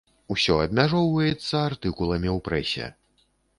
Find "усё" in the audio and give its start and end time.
0.35-0.55